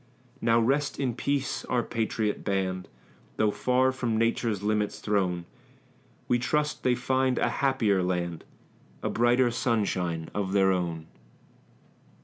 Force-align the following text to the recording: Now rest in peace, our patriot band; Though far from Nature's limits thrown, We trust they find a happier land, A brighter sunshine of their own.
Now 0.41 0.59
rest 0.59 0.99
in 0.99 1.13
peace, 1.13 1.63
our 1.65 1.83
patriot 1.83 2.43
band; 2.43 2.87
Though 3.37 3.51
far 3.51 3.91
from 3.91 4.17
Nature's 4.17 4.63
limits 4.63 4.97
thrown, 4.97 5.45
We 6.27 6.39
trust 6.39 6.81
they 6.81 6.95
find 6.95 7.37
a 7.37 7.49
happier 7.61 8.01
land, 8.01 8.43
A 9.03 9.11
brighter 9.11 9.51
sunshine 9.51 10.31
of 10.33 10.53
their 10.53 10.71
own. 10.71 11.05